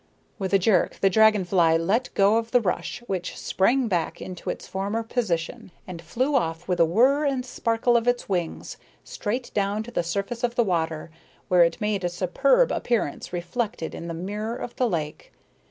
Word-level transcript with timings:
With 0.39 0.51
a 0.51 0.57
jerk 0.57 0.99
the 1.01 1.11
dragon 1.11 1.45
fly 1.45 1.77
let 1.77 2.09
go 2.15 2.37
of 2.37 2.49
the 2.49 2.59
rush, 2.59 3.03
which 3.05 3.37
sprang 3.37 3.87
back 3.87 4.19
into 4.19 4.49
its 4.49 4.65
former 4.67 5.03
position, 5.03 5.69
and 5.85 6.01
flew 6.01 6.35
off 6.35 6.67
with 6.67 6.79
a 6.79 6.85
whirr 6.85 7.23
and 7.25 7.45
sparkle 7.45 7.95
of 7.95 8.07
its 8.07 8.27
wings, 8.27 8.77
straight 9.03 9.51
down 9.53 9.83
to 9.83 9.91
the 9.91 10.01
surface 10.01 10.43
of 10.43 10.55
the 10.55 10.63
water, 10.63 11.11
where 11.49 11.63
it 11.63 11.79
made 11.79 12.03
a 12.03 12.09
superb 12.09 12.71
appearance 12.71 13.31
reflected 13.31 13.93
in 13.93 14.07
the 14.07 14.15
mirror 14.15 14.55
of 14.55 14.75
the 14.77 14.89
lake. 14.89 15.31